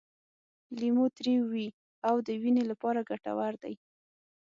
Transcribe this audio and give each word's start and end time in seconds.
لیمو 0.79 1.05
تریو 1.17 1.41
وي 1.51 1.67
او 2.07 2.15
د 2.25 2.27
وینې 2.41 2.63
لپاره 2.71 3.07
ګټور 3.09 3.53
دی. 3.63 3.73